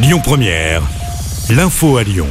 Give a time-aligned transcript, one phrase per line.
[0.00, 0.80] Lyon Première,
[1.50, 2.28] l'info à Lyon.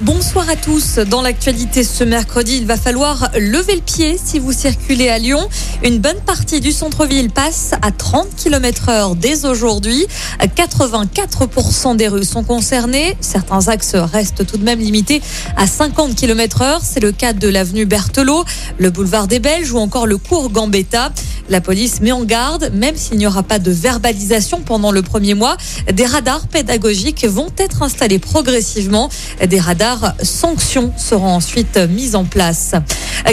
[0.00, 0.98] Bonsoir à tous.
[0.98, 5.48] Dans l'actualité ce mercredi, il va falloir lever le pied si vous circulez à Lyon.
[5.84, 10.04] Une bonne partie du centre-ville passe à 30 km heure dès aujourd'hui.
[10.40, 13.16] 84% des rues sont concernées.
[13.20, 15.22] Certains axes restent tout de même limités
[15.56, 16.80] à 50 km heure.
[16.82, 18.44] C'est le cas de l'avenue Berthelot,
[18.78, 21.12] le boulevard des Belges ou encore le cours Gambetta.
[21.48, 25.34] La police met en garde, même s'il n'y aura pas de verbalisation pendant le premier
[25.34, 25.56] mois,
[25.92, 29.08] des radars pédagogiques vont être installés progressivement.
[29.46, 32.74] Des radars sanctions seront ensuite mis en place.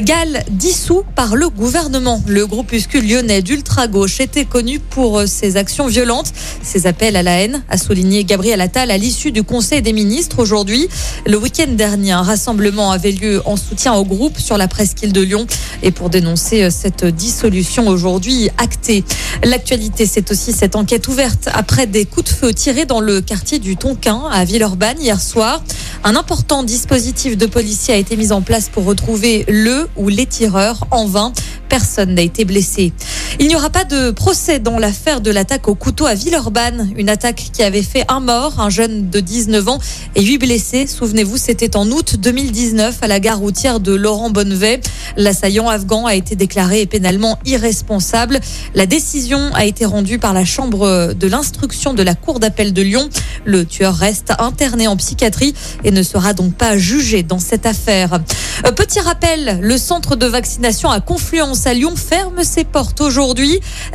[0.02, 2.21] Galles dissous par le gouvernement.
[2.27, 7.63] Le groupuscule lyonnais d'ultra-gauche était connu pour ses actions violentes, ses appels à la haine,
[7.70, 10.87] a souligné Gabriel Attal à l'issue du Conseil des ministres aujourd'hui.
[11.27, 15.21] Le week-end dernier, un rassemblement avait lieu en soutien au groupe sur la presqu'île de
[15.21, 15.45] Lyon
[15.84, 19.03] et pour dénoncer cette dissolution aujourd'hui actée.
[19.43, 23.59] L'actualité, c'est aussi cette enquête ouverte après des coups de feu tirés dans le quartier
[23.59, 25.63] du Tonkin à Villeurbanne hier soir.
[26.03, 30.26] Un important dispositif de policiers a été mis en place pour retrouver le ou les
[30.26, 31.34] tireurs en vain.
[31.70, 32.93] Personne n'a été blessé.
[33.39, 36.91] Il n'y aura pas de procès dans l'affaire de l'attaque au couteau à Villeurbanne.
[36.95, 39.79] Une attaque qui avait fait un mort, un jeune de 19 ans
[40.15, 40.85] et huit blessés.
[40.85, 44.81] Souvenez-vous, c'était en août 2019 à la gare routière de Laurent Bonnevet.
[45.17, 48.40] L'assaillant afghan a été déclaré pénalement irresponsable.
[48.75, 52.81] La décision a été rendue par la chambre de l'instruction de la cour d'appel de
[52.84, 53.09] Lyon.
[53.45, 58.20] Le tueur reste interné en psychiatrie et ne sera donc pas jugé dans cette affaire.
[58.65, 63.23] Euh, petit rappel, le centre de vaccination à Confluence à Lyon ferme ses portes aujourd'hui.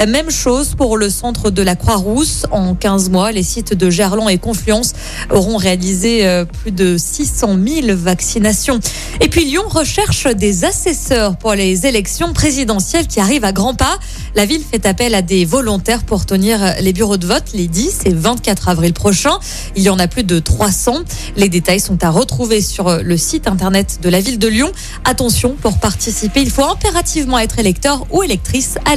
[0.07, 2.47] Même chose pour le centre de la Croix-Rousse.
[2.51, 4.95] En 15 mois, les sites de Gerland et Confluence
[5.31, 8.81] auront réalisé euh, plus de 600 000 vaccinations.
[9.21, 13.99] Et puis Lyon recherche des assesseurs pour les élections présidentielles qui arrivent à grands pas.
[14.35, 18.01] La ville fait appel à des volontaires pour tenir les bureaux de vote les 10
[18.07, 19.39] et 24 avril prochains.
[19.77, 20.95] Il y en a plus de 300.
[21.37, 24.73] Les détails sont à retrouver sur le site internet de la ville de Lyon.
[25.05, 28.97] Attention, pour participer, il faut impérativement être électeur ou électrice à